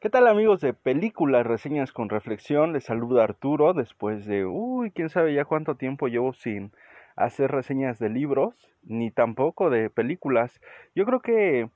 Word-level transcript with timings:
¿Qué 0.00 0.10
tal 0.10 0.26
amigos 0.26 0.60
de 0.60 0.72
películas, 0.72 1.46
reseñas 1.46 1.92
con 1.92 2.08
reflexión? 2.08 2.72
Les 2.72 2.84
saluda 2.84 3.24
Arturo 3.24 3.72
después 3.74 4.26
de, 4.26 4.44
uy, 4.44 4.90
quién 4.90 5.10
sabe 5.10 5.34
ya 5.34 5.44
cuánto 5.44 5.74
tiempo 5.74 6.08
llevo 6.08 6.32
sin 6.32 6.72
hacer 7.16 7.50
reseñas 7.50 7.98
de 7.98 8.08
libros, 8.08 8.54
ni 8.82 9.10
tampoco 9.10 9.70
de 9.70 9.90
películas. 9.90 10.60
Yo 10.94 11.04
creo 11.04 11.20
que 11.20 11.68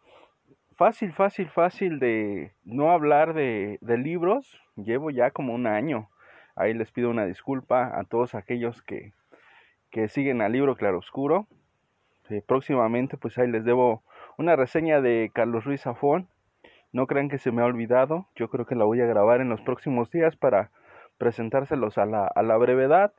fácil, 0.77 1.13
fácil, 1.13 1.49
fácil 1.49 1.99
de 1.99 2.53
no 2.65 2.91
hablar 2.91 3.35
de, 3.35 3.79
de 3.81 3.99
libros, 3.99 4.61
llevo 4.77 5.11
ya 5.11 5.31
como 5.31 5.55
un 5.55 5.67
año. 5.67 6.09
Ahí 6.57 6.73
les 6.75 6.91
pido 6.91 7.11
una 7.11 7.27
disculpa 7.27 7.99
a 7.99 8.05
todos 8.05 8.35
aquellos 8.35 8.83
que, 8.83 9.13
que 9.91 10.09
siguen 10.09 10.41
al 10.41 10.53
libro 10.53 10.77
Claroscuro. 10.77 11.47
Eh, 12.31 12.43
próximamente 12.47 13.19
pues 13.19 13.37
ahí 13.39 13.51
les 13.51 13.65
debo 13.65 14.03
una 14.39 14.57
reseña 14.57 15.01
de 15.03 15.31
Carlos 15.35 15.65
Ruiz 15.65 15.83
Zafón 15.83 16.29
no 16.95 17.09
crean 17.09 17.29
que 17.29 17.39
se 17.39 17.51
me 17.51 17.61
ha 17.61 17.65
olvidado, 17.65 18.29
yo 18.37 18.49
creo 18.49 18.67
que 18.67 18.77
la 18.77 18.85
voy 18.85 19.01
a 19.01 19.07
grabar 19.07 19.41
en 19.41 19.49
los 19.49 19.61
próximos 19.61 20.13
días 20.13 20.37
para 20.37 20.71
presentárselos 21.19 21.99
a 21.99 22.07
la, 22.07 22.25
a 22.25 22.43
la 22.45 22.57
brevedad, 22.57 23.13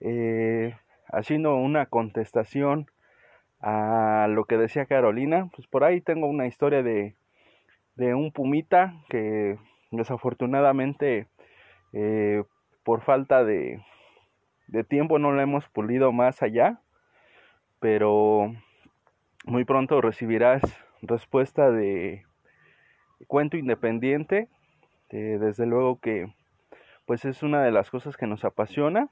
eh, 0.00 0.74
haciendo 1.06 1.54
una 1.54 1.86
contestación 1.86 2.90
a 3.60 4.26
lo 4.28 4.44
que 4.44 4.58
decía 4.58 4.86
Carolina, 4.86 5.48
pues 5.54 5.68
por 5.68 5.84
ahí 5.84 6.00
tengo 6.00 6.26
una 6.26 6.48
historia 6.48 6.82
de, 6.82 7.14
de 7.94 8.12
un 8.12 8.32
pumita 8.32 8.92
que 9.08 9.56
desafortunadamente 9.92 11.28
eh, 11.92 12.42
por 12.82 13.02
falta 13.02 13.44
de, 13.44 13.84
de 14.66 14.82
tiempo 14.82 15.20
no 15.20 15.30
lo 15.30 15.40
hemos 15.40 15.68
pulido 15.68 16.10
más 16.10 16.42
allá, 16.42 16.80
pero 17.78 18.52
muy 19.44 19.64
pronto 19.64 20.00
recibirás 20.00 20.60
respuesta 21.02 21.70
de 21.70 22.24
cuento 23.26 23.56
independiente, 23.56 24.48
eh, 25.10 25.38
desde 25.40 25.66
luego 25.66 26.00
que 26.00 26.32
pues 27.06 27.24
es 27.24 27.42
una 27.42 27.62
de 27.62 27.72
las 27.72 27.90
cosas 27.90 28.16
que 28.16 28.26
nos 28.26 28.44
apasiona 28.44 29.08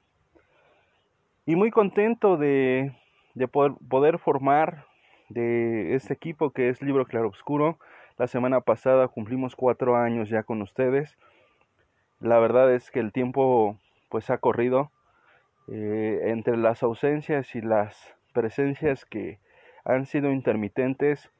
y 1.45 1.55
muy 1.55 1.71
contento 1.71 2.37
de, 2.37 2.93
de 3.35 3.47
poder, 3.47 3.73
poder, 3.89 4.19
formar 4.19 4.85
de 5.29 5.95
este 5.95 6.13
equipo 6.13 6.51
que 6.51 6.69
es 6.69 6.81
Libro 6.81 7.05
Claroscuro. 7.05 7.77
La 8.17 8.27
semana 8.27 8.61
pasada 8.61 9.07
cumplimos 9.07 9.55
cuatro 9.55 9.95
años 9.95 10.29
ya 10.29 10.43
con 10.43 10.61
ustedes. 10.61 11.17
La 12.19 12.39
verdad 12.39 12.73
es 12.73 12.91
que 12.91 12.99
el 12.99 13.11
tiempo 13.11 13.77
pues 14.09 14.29
ha 14.29 14.37
corrido 14.37 14.91
eh, 15.67 16.21
entre 16.25 16.57
las 16.57 16.83
ausencias 16.83 17.55
y 17.55 17.61
las 17.61 18.13
presencias 18.33 19.05
que 19.05 19.39
han 19.83 20.05
sido 20.05 20.31
intermitentes. 20.31 21.31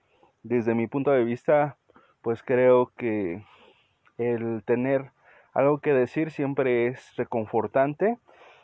Desde 0.43 0.73
mi 0.73 0.87
punto 0.87 1.11
de 1.11 1.23
vista, 1.23 1.77
pues 2.21 2.43
creo 2.43 2.91
que 2.97 3.43
el 4.17 4.63
tener 4.63 5.11
algo 5.53 5.79
que 5.79 5.93
decir 5.93 6.31
siempre 6.31 6.87
es 6.87 7.15
reconfortante 7.17 8.17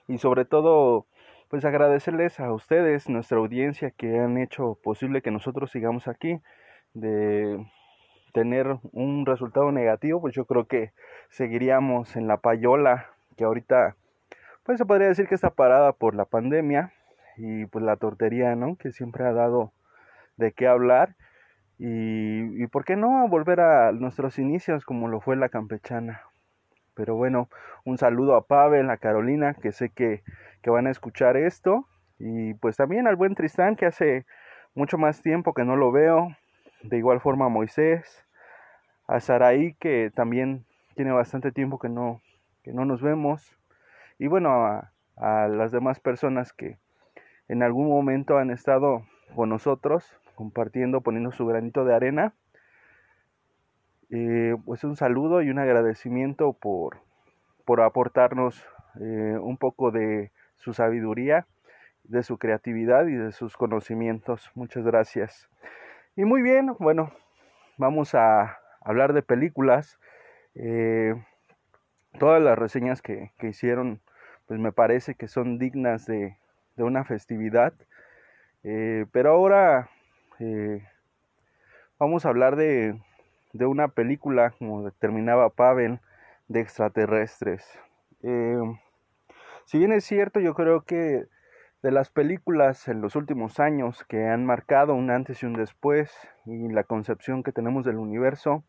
y 0.08 0.18
sobre 0.20 0.46
todo 0.46 1.06
pues 1.50 1.64
agradecerles 1.66 2.40
a 2.40 2.52
ustedes, 2.52 3.10
nuestra 3.10 3.38
audiencia 3.38 3.92
que 3.92 4.20
han 4.20 4.38
hecho 4.38 4.78
posible 4.84 5.22
que 5.22 5.32
nosotros 5.32 5.72
sigamos 5.72 6.08
aquí 6.08 6.42
de 6.94 7.66
tener 8.34 8.78
un 8.92 9.26
resultado 9.26 9.72
negativo, 9.72 10.22
pues 10.22 10.36
yo 10.36 10.46
creo 10.46 10.66
que 10.68 10.92
seguiríamos 11.30 12.16
en 12.16 12.28
la 12.28 12.38
payola 12.38 13.10
que 13.36 13.46
ahorita 13.46 13.96
pues 14.64 14.78
se 14.78 14.86
podría 14.86 15.08
decir 15.08 15.28
que 15.28 15.36
está 15.36 15.52
parada 15.52 15.94
por 15.94 16.14
la 16.16 16.26
pandemia 16.26 16.92
y 17.38 17.66
pues 17.68 17.86
la 17.86 17.96
tortería, 17.96 18.56
¿no? 18.56 18.76
Que 18.76 18.92
siempre 18.92 19.24
ha 19.26 19.32
dado 19.32 19.72
de 20.36 20.52
qué 20.52 20.68
hablar 20.68 21.16
y, 21.80 22.66
por 22.68 22.86
qué 22.86 22.96
no 22.96 23.28
volver 23.28 23.60
a 23.60 23.92
nuestros 23.92 24.40
inicios 24.40 24.84
como 24.84 25.08
lo 25.08 25.22
fue 25.22 25.36
la 25.36 25.50
campechana. 25.50 26.22
Pero 26.96 27.16
bueno, 27.16 27.50
un 27.86 27.98
saludo 27.98 28.36
a 28.36 28.48
Pavel, 28.48 28.90
a 28.90 28.98
Carolina, 28.98 29.54
que 29.54 29.72
sé 29.72 29.90
que, 29.90 30.24
que 30.64 30.70
van 30.72 30.88
a 30.88 30.92
escuchar 30.92 31.38
esto. 31.38 31.88
Y 32.18 32.56
pues 32.56 32.78
también 32.78 33.08
al 33.08 33.16
buen 33.16 33.36
Tristán, 33.36 33.76
que 33.76 33.86
hace 33.86 34.26
mucho 34.74 34.98
más 34.98 35.22
tiempo 35.22 35.54
que 35.54 35.64
no 35.64 35.76
lo 35.76 35.92
veo. 35.92 36.36
De 36.82 36.98
igual 36.98 37.22
forma 37.22 37.46
a 37.46 37.50
Moisés, 37.50 38.26
a 39.08 39.20
Saraí, 39.20 39.76
que 39.76 40.12
también 40.16 40.66
tiene 40.96 41.12
bastante 41.12 41.52
tiempo 41.52 41.78
que 41.78 41.90
no, 41.90 42.22
que 42.64 42.74
no 42.74 42.86
nos 42.86 43.02
vemos. 43.04 43.56
Y 44.18 44.28
bueno, 44.28 44.66
a, 44.66 44.92
a 45.16 45.48
las 45.48 45.72
demás 45.72 46.00
personas 46.00 46.54
que 46.54 46.80
en 47.48 47.62
algún 47.62 47.88
momento 47.88 48.38
han 48.40 48.50
estado 48.50 49.06
con 49.36 49.50
nosotros 49.50 50.20
compartiendo, 50.38 51.02
poniendo 51.02 51.32
su 51.32 51.48
granito 51.48 51.84
de 51.84 51.96
arena. 51.96 52.34
Eh, 54.12 54.56
pues 54.66 54.84
un 54.84 54.96
saludo 54.96 55.42
y 55.42 55.50
un 55.50 55.58
agradecimiento 55.58 56.54
por, 56.54 57.02
por 57.66 57.82
aportarnos 57.82 58.64
eh, 59.02 59.38
un 59.42 59.58
poco 59.58 59.90
de 59.90 60.32
su 60.56 60.74
sabiduría, 60.74 61.48
de 62.04 62.22
su 62.22 62.38
creatividad 62.38 63.08
y 63.08 63.16
de 63.16 63.32
sus 63.32 63.58
conocimientos. 63.58 64.52
Muchas 64.54 64.86
gracias. 64.86 65.50
Y 66.16 66.24
muy 66.24 66.44
bien, 66.44 66.76
bueno, 66.78 67.12
vamos 67.78 68.14
a 68.14 68.60
hablar 68.82 69.14
de 69.14 69.24
películas. 69.24 70.00
Eh, 70.54 71.16
todas 72.20 72.44
las 72.44 72.60
reseñas 72.60 73.02
que, 73.02 73.32
que, 73.40 73.48
hicieron, 73.48 74.02
pues 74.46 74.60
me 74.60 74.72
parece 74.72 75.16
que 75.16 75.28
son 75.28 75.58
dignas 75.58 76.06
de, 76.06 76.38
de 76.76 76.84
una 76.84 77.04
festividad. 77.06 77.74
pero 79.12 79.32
ahora 79.32 79.90
eh, 80.40 80.84
vamos 82.00 82.26
a 82.26 82.30
hablar 82.30 82.56
de, 82.56 83.00
de, 83.54 83.66
una 83.66 83.88
película, 83.88 84.52
como 84.52 84.84
determinaba 84.84 85.50
Pavel, 85.50 86.00
de 86.48 86.60
extraterrestres. 86.62 87.68
Eh, 88.24 88.62
si 89.66 89.80
bien 89.80 89.92
es 89.92 90.06
cierto, 90.06 90.40
yo 90.40 90.54
creo 90.54 90.82
que 90.82 91.26
de 91.84 91.92
las 91.92 92.10
películas 92.10 92.88
en 92.88 93.02
los 93.02 93.16
últimos 93.16 93.60
años 93.60 94.04
que 94.06 94.28
han 94.28 94.46
marcado 94.46 94.94
un 94.96 95.12
antes 95.12 95.44
y 95.44 95.46
un 95.46 95.54
después 95.54 96.12
y 96.46 96.70
la 96.70 96.84
concepción 96.84 97.44
que 97.44 97.52
tenemos 97.52 97.86
del 97.86 97.98
universo, 97.98 98.64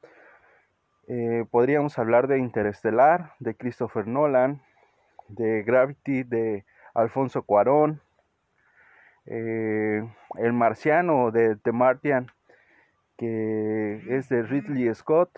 eh, 1.09 1.47
podríamos 1.51 1.99
hablar 1.99 2.29
de 2.29 2.39
Interestelar, 2.39 3.33
de 3.39 3.55
Christopher 3.57 4.07
Nolan, 4.07 4.63
de 5.29 5.63
Gravity, 5.63 6.23
de 6.23 6.65
Alfonso 6.95 7.43
Cuarón, 7.43 8.03
el 10.37 10.53
Marciano 10.53 11.31
de 11.31 11.57
The 11.57 11.73
Martian, 11.73 12.29
que 13.17 14.03
es 14.09 14.29
de 14.29 14.43
Ridley 14.43 14.95
Scott. 14.95 15.31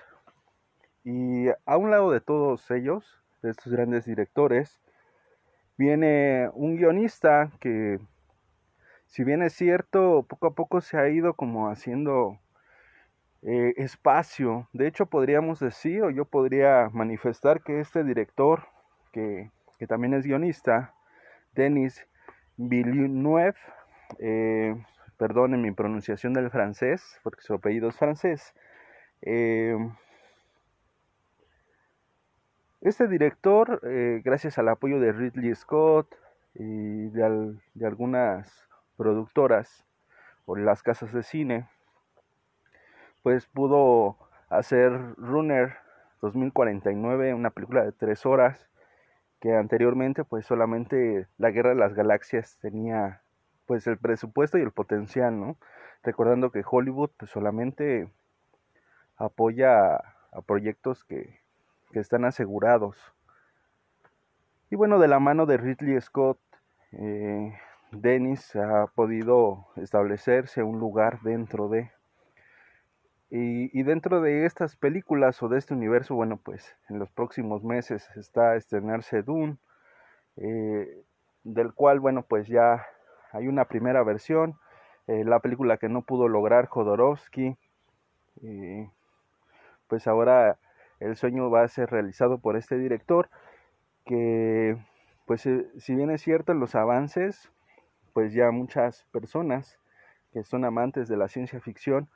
Y 1.05 1.49
a 1.67 1.77
un 1.77 1.91
lado 1.91 2.11
de 2.11 2.21
todos 2.21 2.71
ellos, 2.71 3.23
de 3.43 3.51
estos 3.51 3.73
grandes 3.73 4.05
directores, 4.05 4.81
viene 5.79 6.51
un 6.53 6.77
guionista 6.77 7.51
que, 7.61 7.99
si 9.07 9.25
bien 9.25 9.43
es 9.43 9.55
cierto, 9.55 10.27
poco 10.29 10.49
a 10.49 10.55
poco 10.55 10.81
se 10.83 10.99
ha 10.99 11.09
ido 11.09 11.35
como 11.35 11.71
haciendo 11.71 12.39
eh, 13.43 13.73
espacio. 13.79 14.69
De 14.75 14.87
hecho, 14.87 15.07
podríamos 15.07 15.61
decir, 15.61 16.03
o 16.03 16.11
yo 16.11 16.27
podría 16.27 16.91
manifestar 16.93 17.63
que 17.63 17.81
este 17.81 18.05
director, 18.05 18.67
que, 19.13 19.51
que 19.79 19.87
también 19.87 20.13
es 20.13 20.27
guionista, 20.27 20.93
Denis 21.55 22.07
Villeneuve, 22.59 23.55
eh, 24.19 24.75
perdonen 25.17 25.63
mi 25.63 25.73
pronunciación 25.73 26.33
del 26.33 26.51
francés, 26.51 27.21
porque 27.23 27.43
su 27.43 27.55
apellido 27.55 27.89
es 27.89 27.97
francés. 27.97 28.55
Eh, 29.23 29.77
este 32.81 33.09
director, 33.09 33.81
eh, 33.85 34.23
gracias 34.25 34.59
al 34.59 34.69
apoyo 34.69 34.99
de 35.01 35.13
Ridley 35.13 35.55
Scott 35.55 36.15
y 36.55 37.09
de, 37.09 37.55
algunas 37.85 38.67
productoras 38.97 39.85
o 40.47 40.57
las 40.57 40.83
casas 40.83 41.13
de 41.13 41.23
cine, 41.23 41.69
pues 43.23 43.47
pudo 43.47 44.17
hacer 44.49 44.93
Runner 45.17 45.77
2049, 46.23 47.35
una 47.35 47.51
película 47.51 47.85
de 47.85 47.93
tres 47.93 48.25
horas 48.25 48.67
que 49.41 49.55
anteriormente 49.55 50.25
pues 50.25 50.47
solamente 50.47 51.27
la 51.39 51.51
Guerra 51.51 51.71
de 51.71 51.77
las 51.77 51.95
Galaxias 51.95 52.59
tenía 52.61 53.23
pues 53.71 53.87
el 53.87 53.99
presupuesto 53.99 54.59
y 54.59 54.63
el 54.63 54.73
potencial, 54.73 55.39
¿no? 55.39 55.57
Recordando 56.03 56.51
que 56.51 56.65
Hollywood 56.69 57.11
pues 57.17 57.31
solamente 57.31 58.11
apoya 59.17 59.95
a, 59.95 60.43
proyectos 60.45 61.05
que, 61.05 61.39
que, 61.93 62.01
están 62.01 62.25
asegurados. 62.25 62.97
Y 64.71 64.75
bueno, 64.75 64.99
de 64.99 65.07
la 65.07 65.21
mano 65.21 65.47
de 65.47 65.57
Ridley 65.57 66.01
Scott, 66.01 66.41
eh, 66.91 67.57
Dennis 67.93 68.57
ha 68.57 68.89
podido 68.89 69.69
establecerse 69.77 70.65
un 70.65 70.81
lugar 70.81 71.21
dentro 71.21 71.69
de... 71.69 71.93
Y, 73.31 73.85
dentro 73.85 74.21
de 74.21 74.47
estas 74.47 74.75
películas 74.75 75.41
o 75.45 75.49
de 75.49 75.59
este 75.59 75.75
universo, 75.75 76.17
bueno, 76.17 76.39
pues 76.39 76.77
en 76.89 76.99
los 76.99 77.09
próximos 77.13 77.63
meses 77.63 78.11
está 78.17 78.51
a 78.51 78.57
estrenarse 78.57 79.23
Dune, 79.23 79.59
eh, 80.39 81.05
del 81.45 81.73
cual, 81.73 82.01
bueno, 82.01 82.23
pues 82.23 82.49
ya 82.49 82.85
hay 83.33 83.49
una 83.49 83.65
primera 83.65 84.03
versión, 84.03 84.59
eh, 85.07 85.25
la 85.25 85.41
película 85.41 85.77
que 85.77 85.89
no 85.89 86.03
pudo 86.03 86.29
lograr 86.29 86.67
Jodorowsky, 86.67 87.57
pues 89.89 90.07
ahora 90.07 90.59
el 91.01 91.17
sueño 91.17 91.51
va 91.51 91.63
a 91.63 91.69
ser 91.69 91.91
realizado 91.91 92.39
por 92.39 92.57
este 92.57 92.79
director 92.79 93.29
que 94.05 94.77
pues 95.27 95.45
eh, 95.47 95.67
si 95.79 95.95
bien 95.95 96.11
es 96.11 96.23
cierto 96.23 96.55
los 96.55 96.75
avances 96.75 97.51
pues 98.13 98.33
ya 98.33 98.51
muchas 98.51 99.05
personas 99.11 99.79
que 100.33 100.45
son 100.45 100.65
amantes 100.65 101.09
de 101.09 101.17
la 101.17 101.29
ciencia 101.29 101.61
ficción 101.61 102.09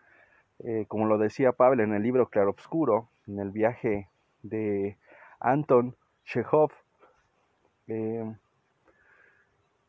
eh, 0.64 0.84
como 0.86 1.06
lo 1.06 1.18
decía 1.18 1.52
Pablo 1.52 1.82
en 1.82 1.94
el 1.94 2.02
libro 2.02 2.28
Claroscuro 2.28 3.08
en 3.26 3.40
el 3.40 3.50
viaje 3.50 4.08
de 4.42 4.96
Anton 5.40 5.96
Chekhov 6.24 6.70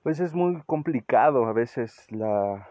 pues 0.06 0.20
es 0.20 0.36
muy 0.36 0.62
complicado 0.68 1.48
a 1.48 1.52
veces 1.52 2.06
la, 2.12 2.70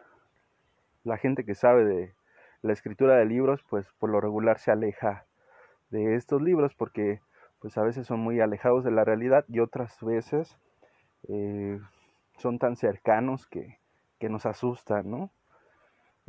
la 1.03 1.17
gente 1.17 1.45
que 1.45 1.57
sabe 1.57 1.85
de 1.85 2.15
la 2.63 2.73
escritura 2.73 3.17
de 3.17 3.25
libros, 3.25 3.65
pues 3.69 3.89
por 3.99 4.09
lo 4.09 4.21
regular 4.21 4.61
se 4.61 4.71
aleja 4.71 5.27
de 5.91 6.15
estos 6.15 6.41
libros 6.41 6.77
porque 6.77 7.21
pues 7.59 7.77
a 7.77 7.83
veces 7.83 8.07
son 8.07 8.21
muy 8.21 8.39
alejados 8.39 8.85
de 8.85 8.93
la 8.93 9.03
realidad 9.03 9.45
y 9.49 9.59
otras 9.59 10.01
veces 10.01 10.57
eh, 11.27 11.81
son 12.39 12.61
tan 12.61 12.77
cercanos 12.77 13.49
que, 13.49 13.81
que 14.21 14.29
nos 14.29 14.47
asustan, 14.47 15.11
¿no? 15.11 15.33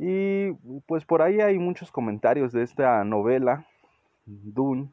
Y 0.00 0.54
pues 0.88 1.04
por 1.04 1.22
ahí 1.22 1.40
hay 1.40 1.60
muchos 1.60 1.92
comentarios 1.92 2.50
de 2.50 2.64
esta 2.64 3.04
novela, 3.04 3.64
Dune, 4.24 4.90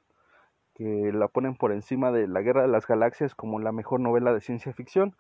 que 0.76 1.12
la 1.12 1.28
ponen 1.28 1.56
por 1.56 1.72
encima 1.72 2.12
de 2.12 2.28
La 2.28 2.42
Guerra 2.42 2.62
de 2.62 2.68
las 2.68 2.86
Galaxias 2.86 3.34
como 3.34 3.60
la 3.60 3.72
mejor 3.72 4.00
novela 4.00 4.32
de 4.32 4.42
ciencia 4.42 4.74
ficción 4.74 5.16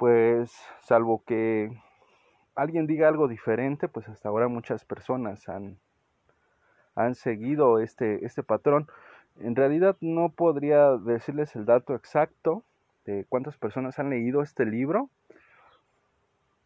pues 0.00 0.50
salvo 0.80 1.22
que 1.26 1.70
alguien 2.54 2.86
diga 2.86 3.06
algo 3.06 3.28
diferente, 3.28 3.86
pues 3.86 4.08
hasta 4.08 4.30
ahora 4.30 4.48
muchas 4.48 4.82
personas 4.86 5.46
han, 5.46 5.76
han 6.94 7.14
seguido 7.14 7.80
este, 7.80 8.24
este 8.24 8.42
patrón. 8.42 8.88
En 9.40 9.54
realidad 9.54 9.98
no 10.00 10.30
podría 10.30 10.96
decirles 10.96 11.54
el 11.54 11.66
dato 11.66 11.94
exacto 11.94 12.64
de 13.04 13.26
cuántas 13.28 13.58
personas 13.58 13.98
han 13.98 14.08
leído 14.08 14.40
este 14.40 14.64
libro, 14.64 15.10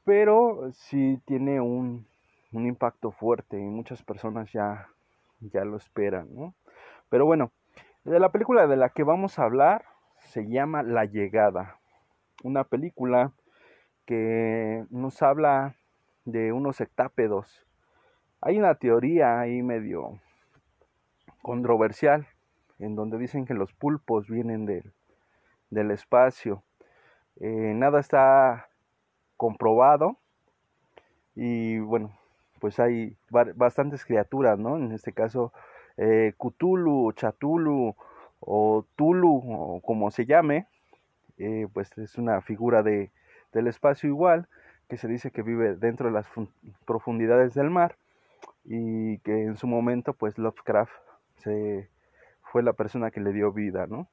pero 0.05 0.71
sí 0.71 1.21
tiene 1.25 1.61
un, 1.61 2.07
un 2.53 2.67
impacto 2.67 3.11
fuerte 3.11 3.59
y 3.59 3.65
muchas 3.65 4.01
personas 4.05 4.53
ya, 4.53 4.87
ya 5.41 5.65
lo 5.65 5.77
esperan, 5.77 6.29
¿no? 6.37 6.55
Pero 7.09 7.27
bueno, 7.27 7.51
de 8.05 8.21
la 8.21 8.29
película 8.29 8.69
de 8.69 8.77
la 8.77 8.91
que 8.91 9.03
vamos 9.03 9.41
a 9.41 9.43
hablar 9.43 9.87
se 10.21 10.47
llama 10.47 10.85
La 10.85 11.05
Llegada 11.05 11.79
una 12.45 12.65
película 12.65 13.33
que 14.07 14.85
nos 14.91 15.23
habla 15.23 15.75
de 16.25 16.53
unos 16.53 16.77
sectápedos. 16.77 17.67
Hay 18.41 18.59
una 18.59 18.75
teoría 18.75 19.41
ahí 19.41 19.63
medio 19.63 20.21
controversial 21.43 22.27
en 22.79 22.95
donde 22.95 23.19
dicen 23.19 23.47
que 23.47 23.55
los 23.55 23.73
pulpos 23.73 24.29
vienen 24.29 24.67
del, 24.67 24.93
del 25.71 25.91
espacio. 25.91 26.63
Eh, 27.41 27.73
nada 27.75 27.99
está 27.99 28.69
comprobado 29.37 30.19
y 31.35 31.79
bueno, 31.79 32.17
pues 32.61 32.79
hay 32.79 33.17
bastantes 33.57 34.05
criaturas, 34.05 34.59
¿no? 34.59 34.77
En 34.77 34.93
este 34.93 35.13
caso, 35.13 35.53
eh, 35.97 36.35
Cthulhu, 36.39 37.13
Chatulu 37.13 37.97
o 38.41 38.85
Tulu, 38.97 39.43
o 39.45 39.81
como 39.81 40.11
se 40.11 40.27
llame, 40.27 40.67
eh, 41.39 41.67
pues 41.73 41.97
es 41.99 42.17
una 42.17 42.41
figura 42.41 42.83
de, 42.83 43.11
del 43.53 43.67
espacio 43.67 44.09
igual, 44.09 44.49
que 44.89 44.97
se 44.97 45.09
dice 45.09 45.31
que 45.31 45.43
vive 45.43 45.77
dentro 45.77 46.07
de 46.07 46.13
las 46.13 46.27
profundidades 46.87 47.55
del 47.55 47.71
mar 47.71 47.97
y 48.65 49.19
que 49.19 49.45
en 49.45 49.57
su 49.57 49.67
momento 49.67 50.13
pues 50.13 50.39
Lovecraft 50.39 50.93
se, 51.37 51.89
fue 52.43 52.63
la 52.63 52.75
persona 52.75 53.11
que 53.11 53.21
le 53.21 53.33
dio 53.33 53.53
vida, 53.53 53.87
¿no? 53.87 54.09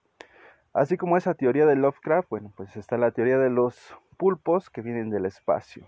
Así 0.74 0.96
como 0.96 1.18
esa 1.18 1.34
teoría 1.34 1.66
de 1.66 1.76
Lovecraft, 1.76 2.30
bueno, 2.30 2.54
pues 2.56 2.78
está 2.78 2.98
la 2.98 3.12
teoría 3.12 3.38
de 3.38 3.50
los 3.50 3.96
pulpos 4.18 4.70
que 4.70 4.82
vienen 4.82 5.10
del 5.10 5.26
espacio. 5.26 5.86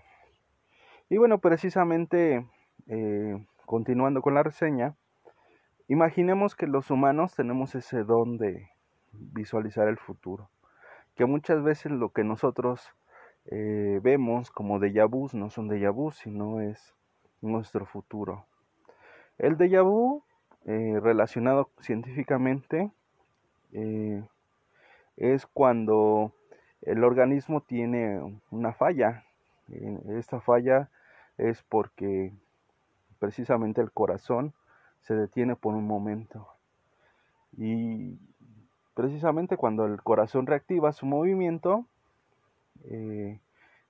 Y 1.08 1.16
bueno, 1.16 1.38
precisamente 1.38 2.46
eh, 2.86 3.46
continuando 3.64 4.20
con 4.20 4.34
la 4.34 4.42
reseña, 4.42 4.94
imaginemos 5.88 6.54
que 6.54 6.66
los 6.66 6.90
humanos 6.90 7.34
tenemos 7.34 7.74
ese 7.74 8.04
don 8.04 8.36
de 8.36 8.68
visualizar 9.12 9.88
el 9.88 9.96
futuro 9.96 10.50
que 11.14 11.26
muchas 11.26 11.62
veces 11.62 11.92
lo 11.92 12.10
que 12.10 12.24
nosotros 12.24 12.88
eh, 13.46 14.00
vemos 14.02 14.50
como 14.50 14.78
déjà 14.80 15.06
vu 15.06 15.28
no 15.34 15.50
son 15.50 15.68
déjà 15.68 15.90
vu, 15.90 16.10
sino 16.10 16.60
es 16.60 16.94
nuestro 17.40 17.86
futuro. 17.86 18.46
El 19.38 19.56
déjà 19.56 19.82
vu, 19.82 20.24
eh, 20.64 20.98
relacionado 21.00 21.70
científicamente, 21.80 22.90
eh, 23.72 24.22
es 25.16 25.46
cuando 25.46 26.32
el 26.82 27.04
organismo 27.04 27.60
tiene 27.60 28.40
una 28.50 28.72
falla. 28.72 29.24
esta 30.18 30.40
falla 30.40 30.90
es 31.38 31.62
porque 31.62 32.32
precisamente 33.18 33.80
el 33.80 33.90
corazón 33.92 34.52
se 35.00 35.14
detiene 35.14 35.56
por 35.56 35.74
un 35.74 35.86
momento. 35.86 36.48
Y 37.56 38.18
precisamente 38.94 39.56
cuando 39.56 39.86
el 39.86 40.02
corazón 40.02 40.46
reactiva 40.46 40.92
su 40.92 41.06
movimiento, 41.06 41.86
eh, 42.84 43.40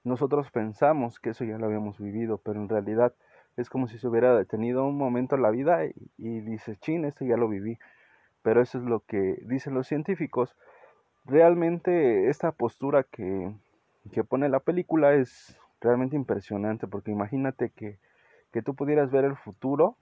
nosotros 0.03 0.51
pensamos 0.51 1.19
que 1.19 1.31
eso 1.31 1.45
ya 1.45 1.59
lo 1.59 1.67
habíamos 1.67 1.99
vivido, 1.99 2.39
pero 2.39 2.61
en 2.61 2.69
realidad 2.69 3.15
es 3.57 3.71
como 3.71 3.87
si 3.89 3.99
se 3.99 4.09
hubiera 4.09 4.37
detenido 4.37 4.85
un 4.85 4.99
momento 4.99 5.37
la 5.37 5.51
vida 5.51 5.87
y, 5.87 5.93
y 6.19 6.41
dice, 6.41 6.77
chin, 6.77 7.05
esto 7.05 7.25
ya 7.25 7.37
lo 7.37 7.49
viví. 7.49 7.79
Pero 8.43 8.61
eso 8.61 8.79
es 8.79 8.85
lo 8.85 9.01
que 9.01 9.39
dicen 9.47 9.75
los 9.75 9.87
científicos. 9.87 10.57
Realmente 11.25 12.29
esta 12.29 12.53
postura 12.53 13.05
que, 13.05 13.55
que 14.13 14.25
pone 14.25 14.49
la 14.49 14.61
película 14.61 15.15
es 15.15 15.57
realmente 15.81 16.17
impresionante, 16.17 16.87
porque 16.87 17.11
imagínate 17.11 17.71
que, 17.71 17.99
que 18.53 18.63
tú 18.63 18.75
pudieras 18.75 19.11
ver 19.11 19.25
el 19.25 19.37
futuro 19.37 19.97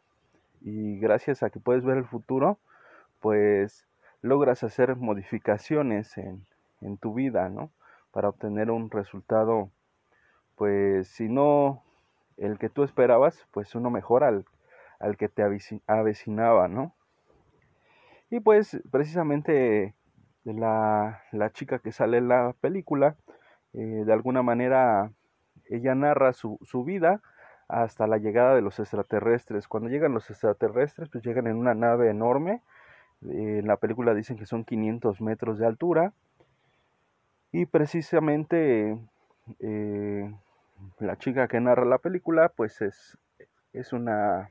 y 0.61 0.99
gracias 0.99 1.43
a 1.43 1.51
que 1.51 1.61
puedes 1.61 1.85
ver 1.85 1.99
el 1.99 2.05
futuro, 2.05 2.59
pues 3.21 3.87
logras 4.23 4.63
hacer 4.63 4.97
modificaciones 4.97 6.17
en, 6.17 6.47
en 6.81 6.97
tu 6.97 7.13
vida, 7.13 7.49
¿no? 7.49 7.71
Para 8.13 8.29
obtener 8.29 8.71
un 8.71 8.91
resultado, 8.91 9.71
pues 10.57 11.09
si 11.09 11.29
no 11.29 11.83
el 12.37 12.59
que 12.59 12.69
tú 12.69 12.85
esperabas, 12.85 13.47
pues 13.51 13.75
uno 13.75 13.91
mejor 13.91 14.25
al, 14.25 14.47
al 15.01 15.17
que 15.17 15.29
te 15.29 15.43
avecinaba, 15.87 16.69
¿no? 16.69 16.95
Y 18.31 18.41
pues 18.41 18.81
precisamente 18.91 19.95
la, 20.45 21.23
la 21.33 21.51
chica 21.51 21.81
que 21.81 21.93
sale 21.93 22.19
en 22.19 22.29
la 22.29 22.55
película, 22.61 23.17
eh, 23.75 24.05
de 24.07 24.13
alguna 24.13 24.43
manera 24.43 25.13
ella 25.69 25.95
narra 25.95 26.33
su, 26.33 26.59
su 26.63 26.85
vida 26.85 27.21
hasta 27.69 28.07
la 28.07 28.19
llegada 28.19 28.55
de 28.55 28.63
los 28.63 28.79
extraterrestres. 28.79 29.69
Cuando 29.69 29.89
llegan 29.89 30.15
los 30.15 30.31
extraterrestres, 30.31 31.09
pues 31.11 31.25
llegan 31.25 31.47
en 31.47 31.57
una 31.57 31.75
nave 31.75 32.11
enorme 32.11 32.63
en 33.29 33.67
la 33.67 33.77
película 33.77 34.15
dicen 34.15 34.37
que 34.37 34.47
son 34.47 34.65
500 34.65 35.21
metros 35.21 35.59
de 35.59 35.67
altura. 35.67 36.13
Y 37.53 37.67
precisamente 37.67 38.99
eh, 39.61 40.35
la 40.99 41.17
chica 41.19 41.49
que 41.49 41.61
narra 41.61 41.85
la 41.85 41.99
película, 41.99 42.49
pues 42.49 42.81
es, 42.81 43.19
es 43.73 43.93
una 43.93 44.51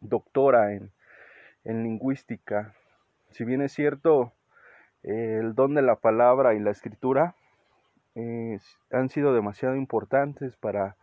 doctora 0.00 0.74
en, 0.74 0.92
en, 1.64 1.82
lingüística. 1.82 2.74
Si 3.30 3.44
bien 3.44 3.62
es 3.62 3.72
cierto, 3.72 4.32
el 5.02 5.54
don 5.54 5.74
de 5.74 5.82
la 5.82 5.96
palabra 5.96 6.54
y 6.54 6.60
la 6.60 6.70
escritura 6.70 7.34
han 8.90 9.08
sido 9.10 9.32
demasiado 9.32 9.76
importantes 9.76 10.56
para 10.56 10.96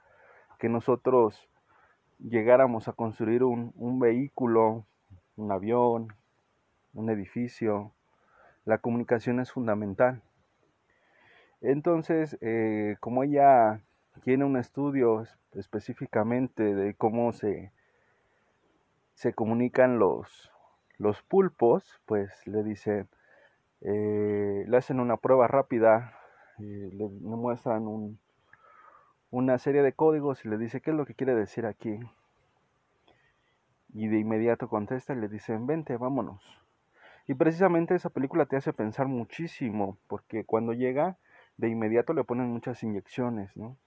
que 0.60 0.68
nosotros 0.68 1.48
llegáramos 2.20 2.90
a 2.90 2.94
construir 2.94 3.44
un, 3.44 3.72
un 3.76 4.00
vehículo, 4.00 4.86
un 5.38 5.52
avión, 5.52 6.14
un 6.96 7.10
edificio, 7.10 7.92
la 8.66 8.80
comunicación 8.80 9.40
es 9.40 9.52
fundamental. 9.52 10.24
Entonces, 11.62 12.38
eh, 12.42 12.96
como 13.00 13.24
ella 13.24 13.82
tiene 14.24 14.46
un 14.46 14.58
estudio 14.58 15.24
específicamente 15.54 16.74
de 16.74 16.94
cómo 16.96 17.32
se, 17.34 17.72
se 19.14 19.34
comunican 19.34 20.00
los, 20.00 20.52
los 20.98 21.22
pulpos, 21.22 22.02
pues 22.06 22.46
le 22.48 22.64
dicen, 22.64 23.08
eh, 23.82 24.66
le 24.68 24.78
hacen 24.78 25.00
una 25.00 25.18
prueba 25.18 25.48
rápida, 25.48 26.18
eh, 26.60 26.90
le, 26.94 27.08
muestran 27.08 27.88
un, 27.88 28.20
una 29.32 29.58
serie 29.58 29.84
de 29.84 29.94
códigos 29.94 30.46
y 30.46 30.50
le 30.50 30.58
dice 30.58 30.82
qué 30.82 30.92
es 30.92 30.98
lo 30.98 31.06
que 31.06 31.14
quiere 31.14 31.36
decir 31.36 31.66
aquí. 31.66 32.00
Y 33.94 34.08
de 34.08 34.20
inmediato 34.20 34.68
contesta 34.70 35.14
y 35.14 35.18
le 35.18 35.30
dicen, 35.30 35.68
vente, 35.68 35.98
vámonos. 35.98 36.65
Y 37.28 37.34
precisamente 37.34 37.96
esa 37.96 38.10
película 38.10 38.46
te 38.46 38.56
hace 38.56 38.74
pensar 38.74 39.08
muchísimo, 39.08 39.98
porque 40.08 40.46
cuando 40.46 40.74
llega, 40.74 41.18
de 41.58 41.70
inmediato 41.70 42.14
le 42.14 42.24
ponen 42.24 42.52
muchas 42.52 42.84
inyecciones, 42.84 43.56
¿no? 43.56 43.78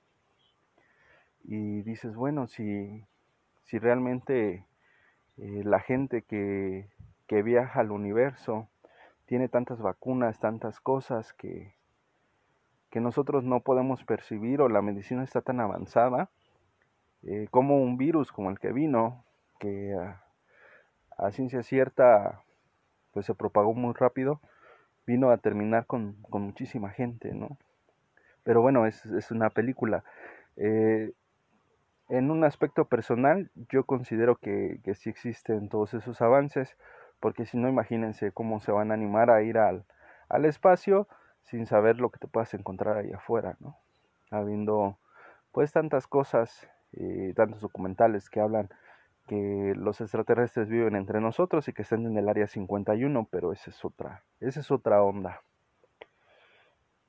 Y 1.44 1.82
dices, 1.82 2.14
bueno, 2.14 2.46
si, 2.46 3.04
si 3.64 3.78
realmente 3.78 4.66
eh, 5.36 5.62
la 5.64 5.80
gente 5.80 6.22
que, 6.22 6.88
que 7.26 7.42
viaja 7.42 7.80
al 7.80 7.90
universo, 7.90 8.68
tiene 9.26 9.48
tantas 9.48 9.80
vacunas, 9.80 10.40
tantas 10.40 10.80
cosas 10.80 11.32
que, 11.34 11.74
que 12.90 13.00
nosotros 13.00 13.44
no 13.44 13.60
podemos 13.60 14.04
percibir 14.04 14.60
o 14.60 14.68
la 14.68 14.82
medicina 14.82 15.22
está 15.22 15.42
tan 15.42 15.60
avanzada, 15.60 16.30
eh, 17.22 17.48
como 17.50 17.82
un 17.82 17.98
virus 17.98 18.32
como 18.32 18.50
el 18.50 18.58
que 18.58 18.72
vino, 18.72 19.24
que 19.58 19.94
a, 19.94 21.30
ciencia 21.32 21.62
cierta 21.62 22.42
pues 23.12 23.26
se 23.26 23.34
propagó 23.34 23.74
muy 23.74 23.94
rápido, 23.94 24.40
vino 25.06 25.30
a 25.30 25.38
terminar 25.38 25.86
con, 25.86 26.16
muchísima 26.30 26.90
gente, 26.90 27.32
¿no? 27.32 27.56
Pero 28.44 28.62
bueno, 28.62 28.86
es, 28.86 29.04
es 29.06 29.30
una 29.30 29.50
película. 29.50 30.04
Eh, 30.56 31.12
en 32.08 32.30
un 32.30 32.44
aspecto 32.44 32.86
personal, 32.86 33.50
yo 33.70 33.84
considero 33.84 34.36
que, 34.36 34.80
que 34.84 34.94
sí 34.94 35.10
existen 35.10 35.68
todos 35.68 35.94
esos 35.94 36.20
avances, 36.22 36.76
porque 37.20 37.44
si 37.46 37.58
no, 37.58 37.68
imagínense 37.68 38.32
cómo 38.32 38.60
se 38.60 38.72
van 38.72 38.90
a 38.90 38.94
animar 38.94 39.30
a 39.30 39.42
ir 39.42 39.58
al, 39.58 39.84
al 40.28 40.44
espacio 40.44 41.08
sin 41.42 41.66
saber 41.66 41.96
lo 41.98 42.10
que 42.10 42.18
te 42.18 42.28
puedas 42.28 42.52
encontrar 42.54 42.96
ahí 42.96 43.12
afuera, 43.12 43.56
¿no? 43.60 43.76
Habiendo 44.30 44.98
pues 45.52 45.72
tantas 45.72 46.06
cosas, 46.06 46.68
y 46.92 47.32
tantos 47.34 47.60
documentales 47.60 48.30
que 48.30 48.40
hablan 48.40 48.68
que 49.28 49.74
los 49.76 50.00
extraterrestres 50.00 50.68
viven 50.68 50.96
entre 50.96 51.20
nosotros 51.20 51.68
y 51.68 51.72
que 51.72 51.82
están 51.82 52.06
en 52.06 52.16
el 52.18 52.28
área 52.28 52.48
51, 52.48 53.28
pero 53.30 53.52
esa 53.52 53.70
es 53.70 53.84
otra, 53.84 54.24
esa 54.40 54.60
es 54.60 54.70
otra 54.72 55.02
onda. 55.02 55.42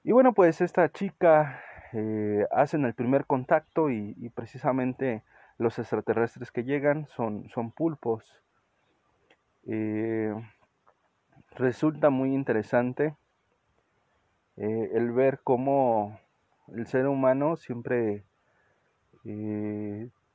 Y 0.03 0.11
bueno, 0.11 0.33
pues 0.33 0.61
esta 0.61 0.91
chica 0.91 1.61
eh, 1.93 2.45
hacen 2.51 2.85
el 2.85 2.93
primer 2.93 3.25
contacto 3.25 3.89
y, 3.89 4.29
precisamente 4.35 5.23
los 5.57 5.79
extraterrestres 5.79 6.51
que 6.51 6.63
llegan 6.63 7.07
son, 7.07 7.49
son 7.49 7.71
pulpos. 7.71 8.43
Eh, 9.65 10.33
resulta 11.55 12.09
muy 12.09 12.33
interesante 12.33 13.15
eh, 14.55 14.91
el 14.93 15.11
ver 15.11 15.41
cómo 15.43 16.19
el 16.73 16.85
ser 16.87 17.07
humano 17.07 17.55
siempre 17.55 18.23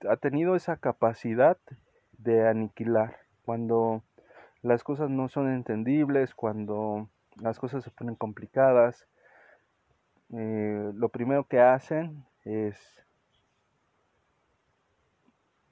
ha 0.08 0.16
tenido 0.16 0.56
esa 0.56 0.76
capacidad 0.76 1.58
de 2.18 2.48
aniquilar 2.48 3.16
cuando 3.44 4.02
las 4.62 4.82
cosas 4.82 5.10
no 5.10 5.28
son 5.28 5.52
entendibles, 5.52 6.34
cuando 6.34 7.08
las 7.36 7.58
cosas 7.58 7.84
se 7.84 7.90
ponen 7.90 8.14
complicadas, 8.14 9.06
eh, 10.32 10.90
lo 10.94 11.08
primero 11.10 11.44
que 11.44 11.60
hacen 11.60 12.24
es 12.44 12.76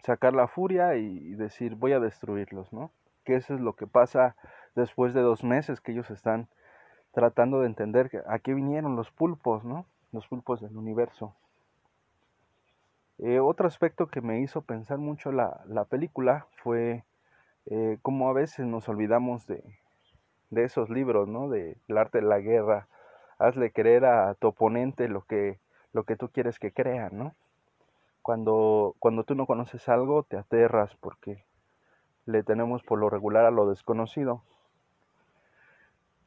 sacar 0.02 0.34
la 0.34 0.48
furia 0.48 0.96
y 0.96 1.34
decir 1.34 1.74
voy 1.74 1.92
a 1.92 2.00
destruirlos, 2.00 2.72
¿no? 2.72 2.90
Que 3.24 3.36
eso 3.36 3.54
es 3.54 3.60
lo 3.60 3.74
que 3.74 3.86
pasa 3.86 4.36
después 4.74 5.14
de 5.14 5.20
dos 5.20 5.44
meses 5.44 5.80
que 5.80 5.92
ellos 5.92 6.10
están 6.10 6.48
tratando 7.12 7.60
de 7.60 7.66
entender 7.66 8.24
a 8.26 8.38
qué 8.38 8.54
vinieron 8.54 8.96
los 8.96 9.10
pulpos, 9.10 9.64
¿no? 9.64 9.86
Los 10.12 10.26
pulpos 10.26 10.60
del 10.60 10.76
universo. 10.76 11.34
Eh, 13.18 13.38
otro 13.38 13.66
aspecto 13.66 14.08
que 14.08 14.20
me 14.20 14.40
hizo 14.40 14.62
pensar 14.62 14.98
mucho 14.98 15.32
la, 15.32 15.60
la 15.66 15.84
película 15.84 16.46
fue 16.62 17.04
eh, 17.66 17.98
cómo 18.02 18.28
a 18.28 18.32
veces 18.32 18.66
nos 18.66 18.88
olvidamos 18.88 19.46
de, 19.46 19.62
de 20.50 20.64
esos 20.64 20.90
libros, 20.90 21.28
¿no? 21.28 21.48
De 21.48 21.76
el 21.88 21.98
arte 21.98 22.18
de 22.18 22.26
la 22.26 22.40
guerra, 22.40 22.88
hazle 23.38 23.70
creer 23.70 24.04
a 24.04 24.34
tu 24.34 24.48
oponente 24.48 25.08
lo 25.08 25.22
que, 25.22 25.58
lo 25.92 26.04
que 26.04 26.16
tú 26.16 26.30
quieres 26.30 26.58
que 26.58 26.72
crea, 26.72 27.10
¿no? 27.10 27.34
Cuando, 28.22 28.94
cuando 28.98 29.24
tú 29.24 29.34
no 29.34 29.46
conoces 29.46 29.88
algo, 29.88 30.22
te 30.22 30.36
aterras 30.36 30.94
porque 30.96 31.44
le 32.26 32.42
tenemos 32.42 32.82
por 32.82 32.98
lo 32.98 33.10
regular 33.10 33.44
a 33.44 33.50
lo 33.50 33.68
desconocido. 33.68 34.42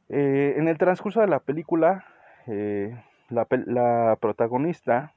Eh, 0.08 0.54
en 0.56 0.68
el 0.68 0.78
transcurso 0.78 1.20
de 1.20 1.26
la 1.26 1.40
película, 1.40 2.04
la, 3.28 3.46
la, 3.48 4.16
protagonista 4.20 5.14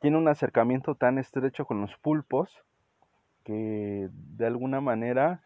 tiene 0.00 0.16
un 0.16 0.28
acercamiento 0.28 0.94
tan 0.94 1.18
estrecho 1.18 1.64
con 1.64 1.80
los 1.80 1.96
pulpos 1.96 2.62
que 3.44 4.08
de 4.12 4.46
alguna 4.46 4.80
manera 4.80 5.42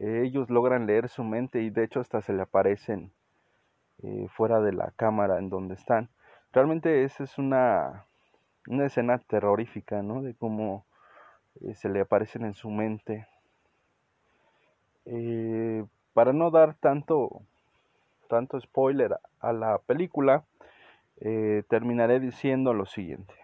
ellos 0.00 0.50
logran 0.50 0.86
leer 0.86 1.08
su 1.08 1.24
mente 1.24 1.62
y 1.62 1.70
de 1.70 1.84
hecho 1.84 2.00
hasta 2.00 2.20
se 2.22 2.32
le 2.32 2.42
aparecen 2.42 3.12
eh, 4.02 4.26
fuera 4.28 4.60
de 4.60 4.72
la 4.72 4.92
cámara 4.96 5.38
en 5.38 5.48
donde 5.48 5.74
están. 5.74 6.08
Realmente 6.52 7.04
esa 7.04 7.24
es 7.24 7.38
una, 7.38 8.06
una 8.68 8.86
escena 8.86 9.18
terrorífica, 9.18 10.02
¿no? 10.02 10.22
De 10.22 10.34
cómo 10.34 10.84
eh, 11.60 11.74
se 11.74 11.88
le 11.88 12.00
aparecen 12.00 12.44
en 12.44 12.54
su 12.54 12.70
mente. 12.70 13.26
Eh, 15.06 15.84
para 16.12 16.32
no 16.32 16.50
dar 16.50 16.74
tanto, 16.74 17.42
tanto 18.28 18.60
spoiler 18.60 19.18
a 19.40 19.52
la 19.52 19.78
película, 19.78 20.44
terminaré 21.68 22.20
diciendo 22.20 22.74
lo 22.74 22.84
siguiente. 22.84 23.43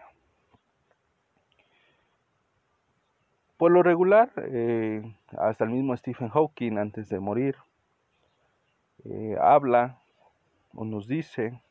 Por 3.61 3.71
lo 3.71 3.83
regular, 3.83 4.31
hasta 5.37 5.65
el 5.65 5.69
mismo 5.69 5.95
Stephen 5.95 6.29
Hawking 6.29 6.79
antes 6.79 7.09
de 7.09 7.19
morir, 7.19 7.57
habla 9.39 9.99
o 10.73 10.83
nos 10.83 11.07
dice 11.07 11.61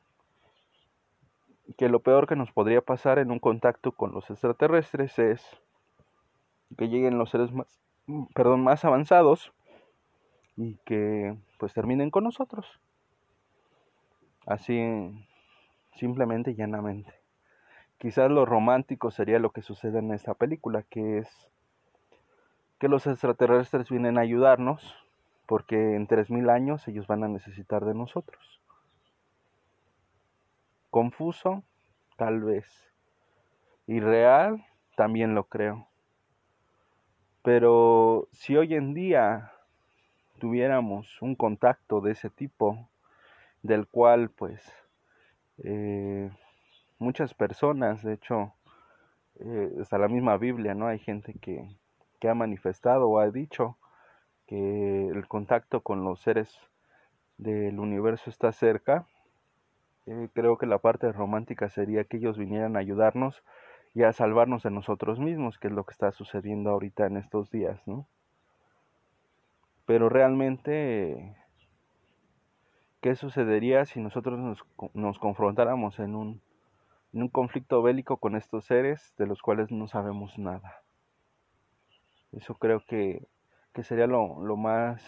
que 1.77 1.89
lo 1.89 1.99
peor 1.99 2.29
que 2.29 2.37
nos 2.37 2.53
podría 2.53 2.81
pasar 2.81 3.19
en 3.19 3.33
un 3.33 3.41
contacto 3.41 3.91
con 3.91 4.13
los 4.13 4.31
extraterrestres 4.31 5.19
es 5.19 5.45
que 6.79 6.89
lleguen 6.89 7.19
los 7.19 7.31
seres 7.31 7.51
más, 7.51 7.67
perdón, 8.37 8.63
más 8.63 8.85
avanzados 8.85 9.53
y 10.57 10.77
que 10.85 11.37
pues 11.59 11.75
terminen 11.75 12.13
con 12.13 12.23
nosotros. 12.23 12.79
Así 14.47 14.81
simplemente 15.97 16.53
y 16.53 16.55
llanamente. 16.55 17.13
Quizás 17.99 18.31
lo 18.31 18.47
romántico 18.47 19.11
sería 19.11 19.41
lo 19.41 19.51
que 19.51 19.63
sucede 19.63 19.99
en 19.99 20.13
esta 20.13 20.35
película, 20.35 20.85
que 20.85 21.19
es 21.19 21.51
que 22.81 22.89
los 22.89 23.07
extraterrestres 23.07 23.91
vienen 23.91 24.17
a 24.19 24.23
ayudarnos 24.23 24.97
porque 25.47 25.95
en 25.95 26.07
3000 26.07 26.49
años 26.49 26.89
ellos 26.89 27.07
van 27.07 27.23
a 27.23 27.29
necesitar 27.29 27.85
de 27.85 27.95
nosotros. 27.95 28.61
Confuso, 30.89 31.63
tal 32.17 32.41
vez. 32.41 32.67
Irreal, 33.87 34.65
también 34.97 35.35
lo 35.35 35.45
creo. 35.45 35.89
Pero 37.43 38.29
si 38.33 38.57
hoy 38.57 38.75
en 38.75 38.95
día 38.95 39.53
tuviéramos 40.39 41.21
un 41.21 41.35
contacto 41.35 42.01
de 42.01 42.13
ese 42.13 42.31
tipo, 42.31 42.89
del 43.63 43.87
cual 43.89 44.31
pues 44.31 44.73
eh, 45.65 46.31
muchas 46.99 47.35
personas, 47.35 48.03
de 48.03 48.15
hecho, 48.15 48.55
eh, 49.39 49.71
hasta 49.83 49.99
la 49.99 50.09
misma 50.09 50.39
Biblia, 50.39 50.75
¿no? 50.75 50.87
Hay 50.87 50.99
gente 50.99 51.35
que, 51.35 51.69
que 52.21 52.29
ha 52.29 52.35
manifestado 52.35 53.09
o 53.09 53.19
ha 53.19 53.31
dicho 53.31 53.77
que 54.47 55.09
el 55.09 55.27
contacto 55.27 55.81
con 55.81 56.05
los 56.05 56.21
seres 56.21 56.55
del 57.39 57.81
universo 57.81 58.31
está 58.31 58.53
cerca, 58.53 59.07
eh, 60.07 60.29
creo 60.35 60.59
que 60.59 60.67
la 60.67 60.79
parte 60.79 61.11
romántica 61.13 61.69
sería 61.69 62.05
que 62.05 62.19
ellos 62.19 62.37
vinieran 62.37 62.77
a 62.77 62.81
ayudarnos 62.81 63.43
y 63.95 64.03
a 64.03 64.13
salvarnos 64.13 64.63
de 64.63 64.71
nosotros 64.71 65.19
mismos, 65.19 65.59
que 65.59 65.69
es 65.69 65.73
lo 65.73 65.85
que 65.85 65.93
está 65.93 66.13
sucediendo 66.13 66.71
ahorita 66.71 67.07
en 67.07 67.17
estos 67.17 67.51
días, 67.51 67.81
¿no? 67.87 68.07
Pero 69.87 70.09
realmente, 70.09 71.37
¿qué 73.01 73.15
sucedería 73.17 73.85
si 73.85 74.01
nosotros 74.01 74.39
nos, 74.39 74.65
nos 74.95 75.19
confrontáramos 75.19 75.99
en 75.99 76.15
un, 76.15 76.41
en 77.13 77.23
un 77.23 77.29
conflicto 77.29 77.83
bélico 77.83 78.19
con 78.19 78.37
estos 78.37 78.67
seres 78.67 79.15
de 79.17 79.27
los 79.27 79.43
cuales 79.43 79.71
no 79.71 79.89
sabemos 79.89 80.39
nada? 80.39 80.83
Eso 82.33 82.55
creo 82.55 82.85
que, 82.87 83.27
que 83.73 83.83
sería 83.83 84.07
lo, 84.07 84.43
lo, 84.43 84.57
más 84.57 85.03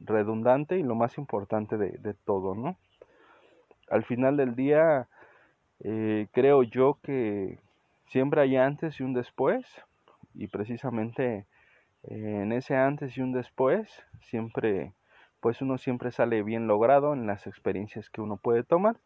redundante 0.00 0.78
y 0.78 0.82
lo 0.82 0.94
más 0.94 1.18
importante 1.18 1.76
de, 1.76 1.90
de 1.98 2.14
todo, 2.14 2.54
¿no? 2.54 2.76
al 3.92 4.04
final 4.04 4.38
del 4.38 4.56
día 4.56 5.06
eh, 5.80 6.26
creo 6.32 6.62
yo 6.62 6.98
que 7.02 7.58
siempre 8.06 8.40
hay 8.40 8.56
antes 8.56 8.98
y 8.98 9.02
un 9.02 9.12
después 9.12 9.66
y 10.34 10.48
precisamente 10.48 11.46
eh, 12.04 12.40
en 12.42 12.52
ese 12.52 12.74
antes 12.74 13.16
y 13.16 13.20
un 13.20 13.32
después 13.32 13.88
siempre 14.22 14.94
pues 15.40 15.60
uno 15.60 15.76
siempre 15.76 16.10
sale 16.10 16.42
bien 16.42 16.66
logrado 16.66 17.12
en 17.12 17.26
las 17.26 17.46
experiencias 17.46 18.08
que 18.08 18.22
uno 18.22 18.38
puede 18.38 18.64
tomar 18.64 18.96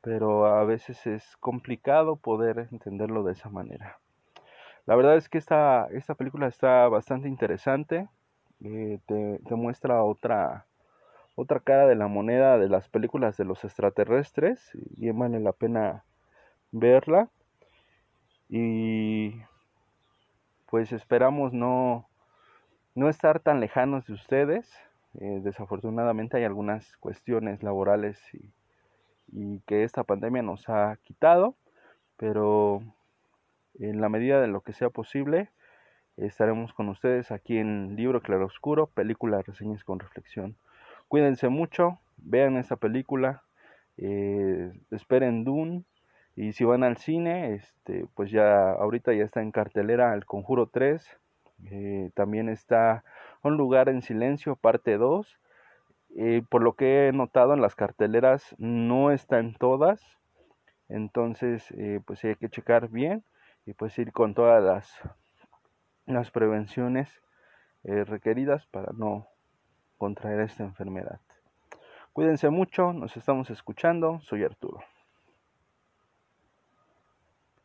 pero 0.00 0.46
a 0.46 0.64
veces 0.64 1.06
es 1.06 1.36
complicado 1.36 2.16
poder 2.16 2.68
entenderlo 2.72 3.22
de 3.22 3.32
esa 3.32 3.48
manera 3.48 3.98
la 4.86 4.96
verdad 4.96 5.16
es 5.16 5.28
que 5.28 5.38
esta, 5.38 5.86
esta 5.90 6.14
película 6.14 6.46
está 6.46 6.88
bastante 6.88 7.28
interesante 7.28 8.08
eh, 8.64 8.98
te, 9.06 9.54
muestra 9.54 10.02
otra 10.02 10.66
otra 11.34 11.60
cara 11.60 11.86
de 11.86 11.94
la 11.94 12.08
moneda 12.08 12.58
de 12.58 12.68
las 12.70 12.88
películas 12.88 13.36
de 13.36 13.44
los 13.44 13.62
extraterrestres 13.64 14.72
y 14.96 15.10
vale 15.10 15.40
la 15.40 15.52
pena 15.52 16.04
verla 16.72 17.28
y 18.48 19.42
pues 20.70 20.92
esperamos 20.92 21.52
no 21.52 22.08
no 22.94 23.10
estar 23.10 23.40
tan 23.40 23.60
lejanos 23.60 24.06
de 24.06 24.14
ustedes. 24.14 24.72
Eh, 25.20 25.40
desafortunadamente 25.42 26.38
hay 26.38 26.44
algunas 26.44 26.96
cuestiones 26.96 27.62
laborales 27.62 28.18
y 29.28 29.60
que 29.66 29.84
esta 29.84 30.04
pandemia 30.04 30.42
nos 30.42 30.68
ha 30.68 30.96
quitado, 31.02 31.54
pero 32.16 32.82
en 33.78 34.00
la 34.00 34.08
medida 34.08 34.40
de 34.40 34.48
lo 34.48 34.60
que 34.60 34.72
sea 34.72 34.90
posible, 34.90 35.50
estaremos 36.16 36.72
con 36.72 36.88
ustedes 36.88 37.30
aquí 37.30 37.58
en 37.58 37.96
Libro 37.96 38.22
Claroscuro, 38.22 38.86
película 38.86 39.42
reseñas 39.42 39.84
con 39.84 39.98
reflexión. 39.98 40.56
Cuídense 41.08 41.48
mucho, 41.48 41.98
vean 42.16 42.56
esta 42.56 42.76
película, 42.76 43.42
eh, 43.98 44.72
esperen 44.90 45.44
Dune 45.44 45.84
y 46.34 46.52
si 46.52 46.64
van 46.64 46.84
al 46.84 46.96
cine, 46.96 47.54
este, 47.54 48.06
pues 48.14 48.30
ya 48.30 48.72
ahorita 48.72 49.12
ya 49.12 49.24
está 49.24 49.42
en 49.42 49.52
cartelera 49.52 50.14
El 50.14 50.26
Conjuro 50.26 50.66
3, 50.66 51.06
eh, 51.70 52.10
también 52.14 52.48
está 52.48 53.04
Un 53.42 53.56
lugar 53.56 53.88
en 53.88 54.02
silencio, 54.02 54.56
parte 54.56 54.96
2. 54.96 55.38
Eh, 56.18 56.42
por 56.48 56.62
lo 56.62 56.72
que 56.74 57.08
he 57.08 57.12
notado 57.12 57.54
en 57.54 57.60
las 57.60 57.74
carteleras 57.74 58.54
no 58.58 59.10
está 59.12 59.38
en 59.38 59.54
todas, 59.54 60.00
entonces 60.88 61.72
pues 62.06 62.24
hay 62.24 62.36
que 62.36 62.48
checar 62.48 62.88
bien 62.88 63.22
y 63.66 63.74
pues 63.74 63.98
ir 63.98 64.12
con 64.12 64.32
todas 64.34 64.62
las, 64.62 65.00
las 66.06 66.30
prevenciones 66.30 67.10
requeridas 67.82 68.66
para 68.66 68.92
no 68.92 69.28
contraer 69.98 70.40
esta 70.40 70.64
enfermedad. 70.64 71.20
Cuídense 72.12 72.48
mucho, 72.48 72.92
nos 72.92 73.16
estamos 73.16 73.50
escuchando, 73.50 74.20
soy 74.20 74.42
Arturo. 74.42 74.80